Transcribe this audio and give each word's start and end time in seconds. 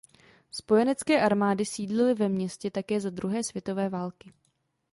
Spojenecké 0.51 1.21
armády 1.21 1.65
sídlily 1.65 2.13
ve 2.13 2.29
městě 2.29 2.71
také 2.71 3.01
za 3.01 3.09
druhé 3.09 3.43
světové 3.43 3.89
války. 3.89 4.31